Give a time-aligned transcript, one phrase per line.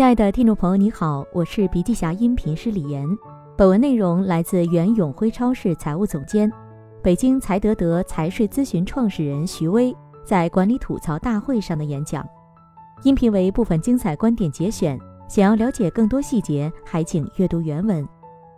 [0.00, 3.06] 亲爱的听众朋友，你好，我是笔记侠音频师李岩。
[3.54, 6.50] 本文内容来自原永辉超市财务总监、
[7.02, 9.94] 北京财德德财税咨询创始人徐威
[10.24, 12.26] 在管理吐槽大会上的演讲。
[13.02, 18.08] 音频为部分精彩观点节选，想要了解更多细节，还请阅读原文。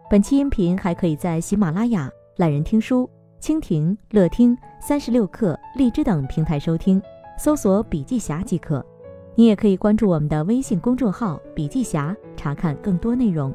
[0.09, 7.03] 本期音频还可以在喜马拉雅、懒人听书、蜻蜓、乐听、三十六课、荔枝等平台收听，
[7.37, 8.87] 搜索“笔记侠”即可。
[9.35, 13.53] 你也可以关注我们的微信公众号“笔记侠”，查看更多内容。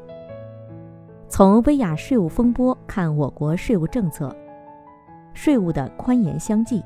[1.28, 4.34] 从薇娅税务风波看我国税务政策，
[5.34, 6.82] 税务的宽严相济。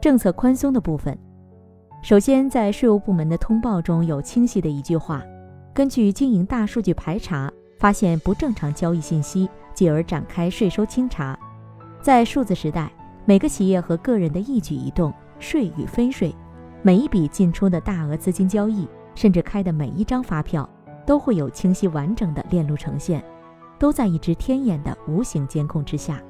[0.00, 1.16] 政策宽松的部分，
[2.02, 5.22] 首先在税务部门的通报中有清晰的一句话：
[5.72, 11.38] 根据经营大数据排查，发现不正常交易信息，继而展开税收清查。
[12.00, 12.90] 在数字时代，
[13.24, 16.34] 每个企业和个人的一举一动，税与非税。
[16.86, 18.86] 每一笔进出的大额资金交易，
[19.16, 20.70] 甚至开的每一张发票，
[21.04, 23.20] 都会有清晰完整的链路呈现，
[23.76, 26.22] 都在一只天眼的无形监控之下。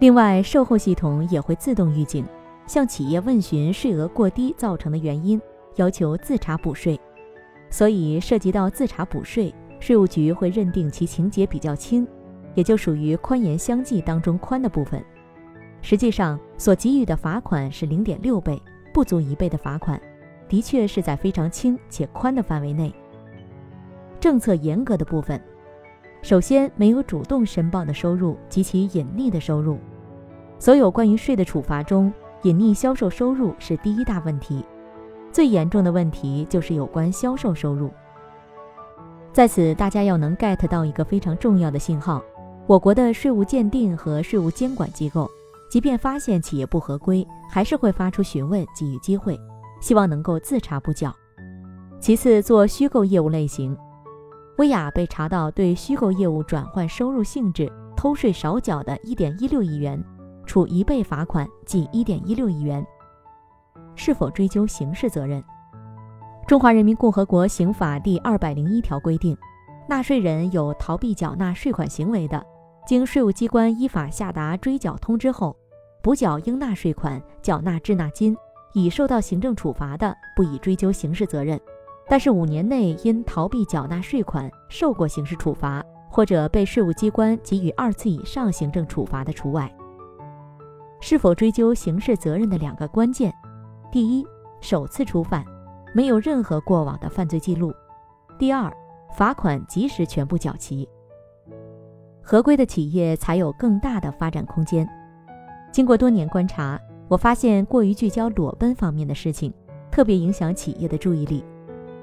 [0.00, 2.26] 另外，售后系统也会自动预警，
[2.66, 5.40] 向企业问询税额过低造成的原因，
[5.76, 7.00] 要求自查补税。
[7.70, 12.04] 所以，涉及到自查补税，税务局会认定其情节比较轻，
[12.56, 15.00] 也就属于宽严相济当中宽的部分。
[15.82, 18.60] 实际上，所给予的罚款是零点六倍。
[18.92, 20.00] 不足一倍的罚款，
[20.48, 22.94] 的确是在非常轻且宽的范围内。
[24.20, 25.40] 政策严格的部分，
[26.20, 29.78] 首先没有主动申报的收入及其隐匿的收入。
[30.58, 32.12] 所有关于税的处罚中，
[32.42, 34.64] 隐匿销售收入是第一大问题。
[35.32, 37.90] 最严重的问题就是有关销售收入。
[39.32, 42.22] 在此，大家要能 get 到一个非常重要的信号：
[42.66, 45.28] 我国的税务鉴定和税务监管机构。
[45.72, 49.40] 即便发现企业不合规，还是会发出询问，给予机会，
[49.80, 51.10] 希望能够自查不缴。
[51.98, 53.74] 其次，做虚构业务类型，
[54.58, 59.98] 薇娅被查到对虚构业务转换收入性质偷税少缴的1.16亿元，
[60.44, 62.86] 处一倍罚款，计1.16亿元。
[63.96, 65.42] 是否追究刑事责任？
[66.46, 69.34] 中华人民共和国刑法第二百零一条规定，
[69.88, 72.44] 纳税人有逃避缴纳税款行为的，
[72.86, 75.56] 经税务机关依法下达追缴通知后。
[76.02, 78.36] 补缴应纳税款、缴纳滞纳金，
[78.72, 81.56] 已受到行政处罚的，不以追究刑事责任；
[82.08, 85.80] 但是五年内因逃避缴纳税款受过刑事处罚，
[86.10, 89.72] 或者被税务机关给予二次以上行政处罚的除外。
[91.00, 93.32] 是否追究刑事责任的两个关键：
[93.92, 94.26] 第一，
[94.60, 95.44] 首次初犯，
[95.94, 97.70] 没有任何过往的犯罪记录；
[98.40, 98.72] 第二，
[99.14, 100.88] 罚款及时全部缴齐。
[102.20, 104.88] 合规的企业才有更大的发展空间。
[105.72, 106.78] 经过多年观察，
[107.08, 109.50] 我发现过于聚焦裸奔方面的事情，
[109.90, 111.42] 特别影响企业的注意力。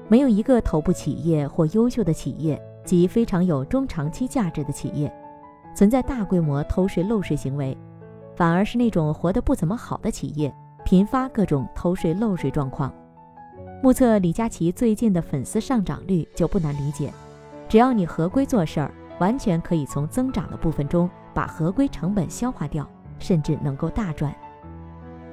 [0.08, 5.12] 没有一个头部企业或优秀的企业及非常有中长期价值的企业，
[5.72, 7.78] 存在大规模偷税漏税行为，
[8.34, 10.52] 反而是那种活得不怎么好的企业，
[10.84, 12.92] 频发各种偷税漏税状况。
[13.80, 17.12] 目测李佳琦最近的粉丝上涨率就不难理解。
[17.68, 22.84] 只要你合规做事儿，完全可以从增长的部分中把合规成本消化掉。
[23.20, 24.34] 甚至能够大赚，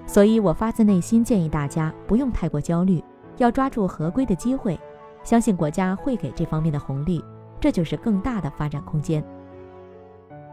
[0.05, 3.03] 所以我发自内心建议大家不用太过焦虑，
[3.37, 4.79] 要抓住合规的机会，
[5.23, 7.23] 相信国家会给这方面的红利，
[7.59, 9.23] 这就是更大的发展空间。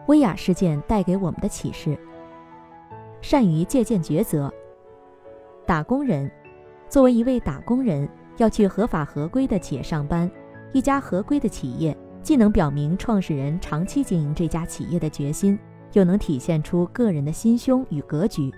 [0.06, 1.98] 薇娅事件带给我们的启示：
[3.20, 4.52] 善于借鉴抉择。
[5.66, 6.30] 打工人，
[6.88, 10.30] 作为一位打工人，要去合法合规的企业上班，
[10.72, 15.58] 一家合规的企业既能表明创始人长期经营这家企业的决心。
[15.94, 18.52] 又能体现出个人的心胸与格局，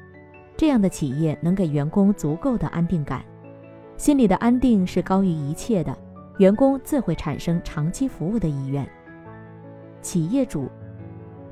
[0.56, 3.24] 这样的企业能给员工足够的安定感，
[3.96, 5.96] 心里的安定是高于一切的，
[6.38, 8.86] 员工自会产生长期服务的意愿。
[10.02, 10.68] 企业主，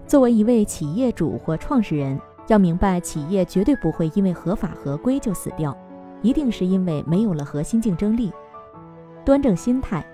[0.06, 2.18] 作为一位企业主或创始人，
[2.48, 5.76] 要明白企业绝对不会因为合法合规就死掉，
[6.22, 8.32] 一定是因为没有了核心竞争力。
[9.24, 10.04] 端正心态，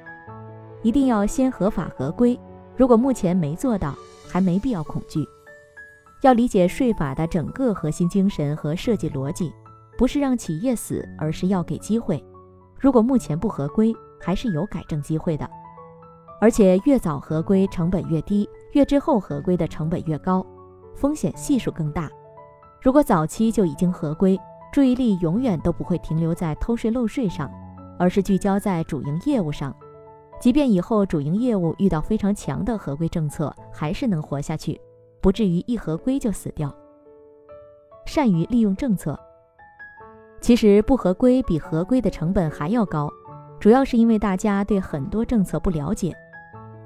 [0.82, 2.38] 一定要先合法合规，
[2.76, 3.94] 如果目前没做到，
[4.28, 5.24] 还没必要恐惧。
[6.22, 9.52] 要理解税法的整个核心精神和设计逻辑，
[9.96, 12.22] 不是让企业死，而是要给机会。
[12.78, 15.48] 如果目前不合规，还是有改正机会的。
[16.40, 20.44] 而且越早合规成本越低，越之后合规的成本越高，
[20.94, 22.10] 风险系数更大。
[22.82, 24.38] 如果早期就已经合规，
[24.72, 27.50] 注意力永远都不会停留在偷税漏税上，
[27.98, 29.74] 而是聚焦在主营业务上。
[30.38, 34.80] 即便以后主营业务遇到非常强的合规政策，还是能活下去。
[35.20, 36.74] 不至于一合规就死掉。
[38.06, 39.18] 善于利用政策，
[40.40, 43.08] 其实不合规比合规的成本还要高。
[43.60, 46.14] 主要是因为大家对很多政策不了解。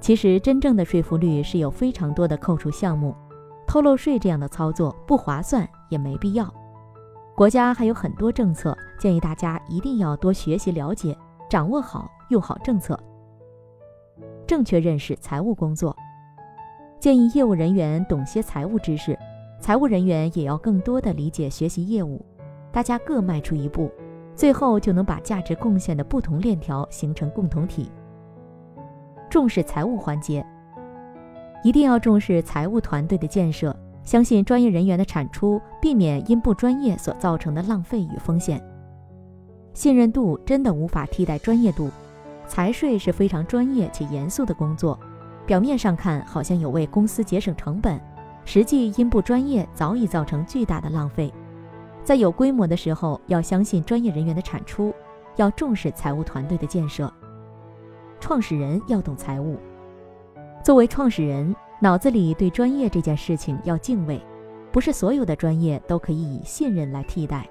[0.00, 3.14] 其实，真正的税负率是有非常多的扣除项目，
[3.66, 6.52] 偷漏税这样的操作不划算，也没必要。
[7.34, 11.16] 国家还有很多政策，建议大家一定要多学习了解，
[11.48, 12.98] 掌握好，用好政策，
[14.46, 15.96] 正确认识财务工作。
[17.04, 19.14] 建议业务人员懂些财务知识，
[19.60, 22.24] 财务人员也要更多的理解学习业务，
[22.72, 23.90] 大家各迈出一步，
[24.34, 27.90] 最后就能把价值贡献的不同链条形成共同体。
[29.28, 30.42] 重视财务环节，
[31.62, 38.58] 一定要重视财务团队的建设，相信专业人员的产出，避免因不专业所造成的浪费与风险。
[39.74, 41.90] 信任度真的无法替代专业度，
[42.46, 44.98] 财税是非常专业且严肃的工作，
[45.46, 48.00] 表面上看好像有为公司节省成本，
[48.44, 51.32] 实际因不专业早已造成巨大的浪费。
[52.02, 54.94] 在有规模的时候，要相信专业人员的产出，
[55.36, 57.12] 要重视财务团队的建设。
[58.20, 59.58] 创始人要懂财务，
[60.62, 64.20] 作为创始人，脑子里对专业这件事情要敬畏，
[64.72, 67.46] 不是所有的专业都可以以信任来替代，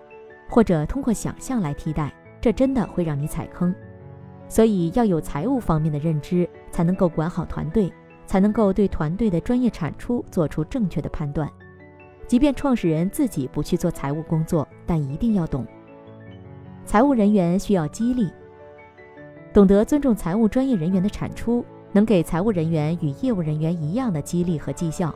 [0.49, 2.11] 或者通过想象来替代，
[2.41, 3.73] 这真的会让你踩坑。
[4.53, 7.91] 所以要有财务方面的认知，才能够管好团队，
[8.27, 11.49] 才能够对团队的专业产出做出正确的判断。
[12.27, 15.65] 即便创始人自己不去做财务工作，但一定要懂。
[16.85, 18.29] 财务人员需要激励。
[19.51, 25.11] 懂得尊重财务专业人员的产出，能给财务人员与业务人员一样的激励和绩效，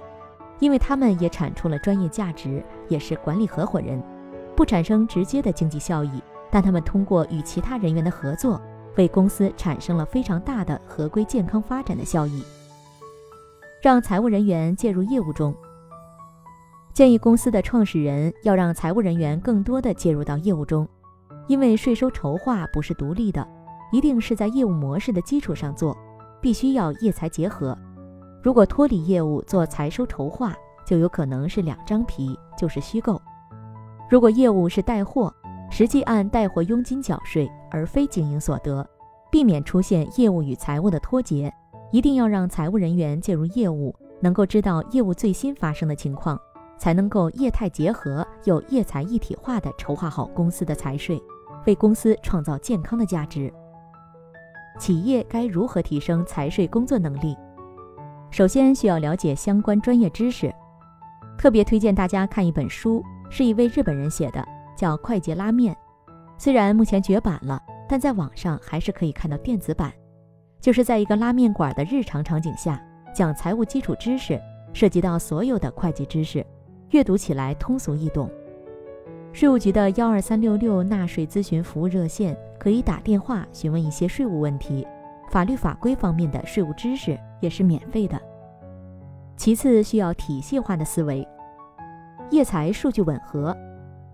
[0.57, 4.01] 因为他们也产出了专业价值，也是管理合伙人，
[4.55, 8.59] 不产生直接的经济效益，但他们通过与其他人员的合作，
[8.97, 12.43] 为公司产生了非常大的合规健康发展的效益。
[13.81, 15.55] 让财务人员介入业务中，
[16.93, 20.87] 建议公司的创始人要让财务人员更多的介入到业务中，
[21.47, 23.47] 因为税收筹划不是独立的。
[23.89, 25.95] 一定是在业务模式的基础上做，
[26.41, 27.77] 必须要业财结合。
[28.43, 30.53] 如果脱离业务做财收筹划，
[30.85, 33.21] 就有可能是两张皮，就是虚构。
[34.09, 35.33] 如果业务是带货，
[35.69, 38.87] 实际按带货佣金缴税，而非经营所得，
[39.31, 41.53] 避免出现业务与财务的脱节。
[41.91, 46.37] 一定要让财务人员介入业务，能够知道业务最新发生的情况，
[46.77, 51.21] 才能够业态结合又业财一体化的筹划好公司的财税，
[51.65, 53.51] 为公司创造健康的价值。
[54.77, 57.37] 企业该如何提升财税工作能力？
[58.29, 60.53] 首先需要了解相关专业知识，
[61.37, 64.45] 特别推荐大家看一本书，是一位日本人写的，
[64.77, 65.73] 叫《快捷拉面》。
[66.37, 69.91] 虽然目前绝版了，但在网上还是可以看到电子版。
[70.61, 72.81] 就是在一个拉面馆的日常场景下，
[73.13, 74.39] 讲财务基础知识，
[74.73, 76.45] 涉及到所有的会计知识，
[76.91, 78.29] 阅读起来通俗易懂。
[79.33, 84.85] 税务局的幺二三六六纳税咨询服务热线可以打电话询问一些税务问题，
[85.29, 88.19] 法律法规方面的税务知识也是免费的。
[89.35, 91.27] 其次，需要体系化的思维，
[92.31, 93.55] 业财数据吻合，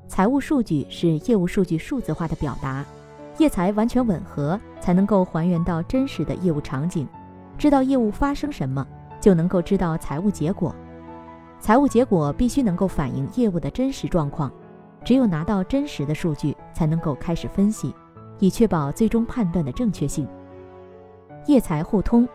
[0.08, 2.86] 财务数据是业务数据数字化的表达，
[3.38, 7.08] 业财完全吻合，才能够还原到真实的业务场景，
[7.58, 8.86] 知道业务发生什么，
[9.20, 10.74] 就能够知道财务结果，
[11.60, 14.52] 财务结果必须能够反映业务的真实状况。
[15.04, 17.94] 只有拿到真实的数据，才能够开始分析，
[18.40, 20.28] 以确保最终判断的正确性。
[21.46, 22.26] 业财互通，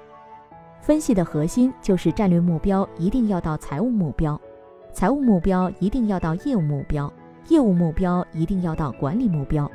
[0.81, 4.39] 分析的核心就是战略目标一定要到财务目标，
[4.93, 7.11] 财务目标一定要到业务目标，
[7.49, 9.71] 业务目标一定要到管理目标。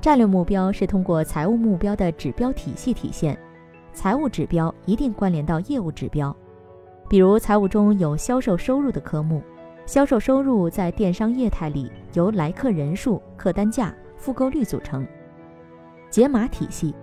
[0.00, 3.38] 战略目标是通过财务目标的指标体系体现，
[3.92, 6.34] 财务指标一定关联到业务指标。
[7.08, 9.42] 比如财务中有销售收入的科目。
[9.84, 15.04] 销售收入在电商业态里由来客人数、客单价、复购率组成。
[16.08, 16.94] 解码体系，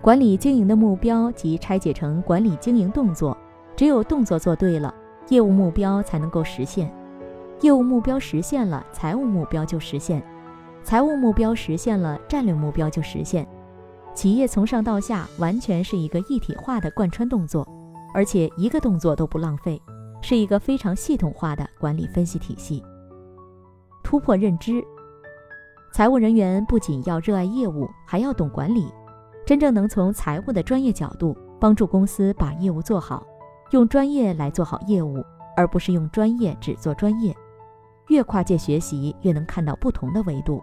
[0.00, 3.36] 管理经营的目标即拆解成管理经营动作，
[3.74, 4.94] 只有动作做对了，
[5.30, 6.88] 业务目标才能够实现。
[7.60, 10.20] 业务目标实现了，财务目标就实现；
[10.82, 13.46] 财务目标实现了，战略目标就实现。
[14.14, 17.68] 企业从上到下完全是一个一体化的贯穿动作，
[18.14, 19.80] 而且一个动作都不浪费。
[20.22, 22.84] 是一个非常系统化的管理分析体系。
[24.02, 24.84] 突破认知，
[25.94, 28.92] 财务人员不仅要热爱业务，还要懂管理，
[29.46, 33.26] 真正能从财务的专业角度帮助公司把业务做好，
[33.70, 35.24] 用专业来做好业务，
[35.56, 37.34] 而不是用专业只做专业。
[38.10, 40.60] 越跨界学习，越能看到不同的维度，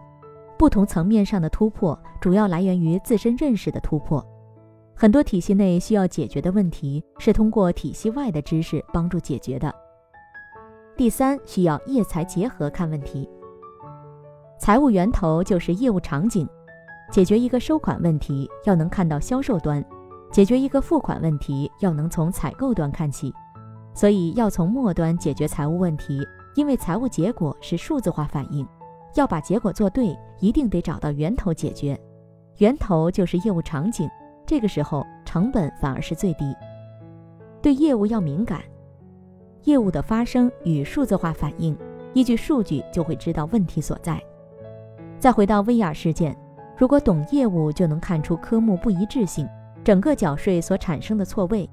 [0.58, 4.24] 不同层面上的突破，主要来源于自身认识的突破。
[4.94, 9.74] 很多体系内需要解决的问题，是通过体系外的知识帮助解决的。
[10.94, 13.26] 第三，需要业财结合看问题。
[14.58, 16.46] 财务源头就是业务场景，
[17.10, 19.82] 解决一个收款问题，要能看到销售端；
[20.30, 23.32] 解决一个付款问题，要能从采购端看起。
[23.94, 26.26] 所以要从末端解决财务问题，
[26.58, 28.66] 因为财务结果是数字化反应。
[29.14, 31.96] 要把结果做对，一定得找到源头解决。
[32.56, 34.10] 源头就是业务场景，
[34.44, 36.52] 这个时候成本反而是最低。
[37.62, 38.60] 对业务要敏感，
[39.64, 41.78] 业务的发生与数字化反应，
[42.12, 44.20] 依据数据就会知道问题所在。
[45.20, 46.36] 再回到 VR 事件。
[46.76, 49.48] 如果懂业务，就能看出科目不一致性，
[49.84, 51.70] 整个缴税所产生的错位，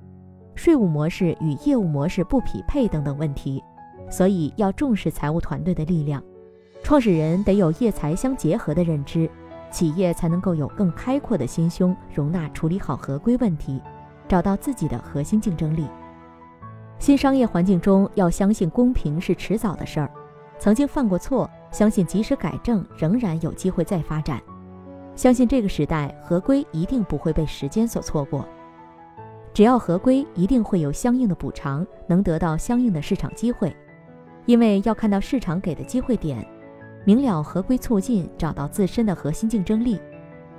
[0.54, 3.63] 税务模式与业务模式不匹配等等问题。
[4.10, 6.24] 所以要重视财务团队的力量，
[6.84, 9.30] 创始人得有业财相结合的认知，
[9.72, 13.82] 企业才能够有更开阔的心胸，容纳处理好合规问题，
[14.28, 15.86] 找到自己的核心竞争力。
[16.98, 20.10] 新商业环境中，要相信公平是迟早的事儿，
[20.58, 24.42] 曾经犯过错，相信及时改正，仍然有机会再发展。
[25.14, 28.46] 相信这个时代合规一定不会被时间所错过，
[29.54, 33.76] 只要合规，一定会有相应的补偿，能得到相应的市场机会。
[34.46, 36.46] 因为要看到市场给的机会点，
[37.04, 40.00] 明了合规促进，找到自身的核心竞争力。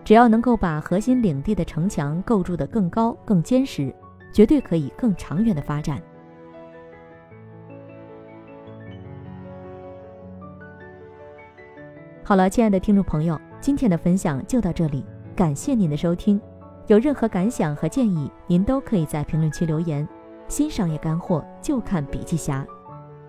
[0.04, 3.92] 只要能够把核心领地的城墙构筑得更高、更坚实，
[4.32, 6.00] 绝对可以更长远的发展。
[12.22, 13.40] 好了，亲爱的听众朋友。
[13.60, 16.40] 今天的分享就到这里，感谢您的收听。
[16.86, 20.06] 有任何感想和建议，您都可以在评论区留言。
[20.46, 22.64] 新商业干货就看笔记侠，